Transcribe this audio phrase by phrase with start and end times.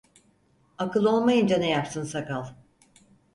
[0.77, 2.45] Akıl olmayınca ne yapsın sakal?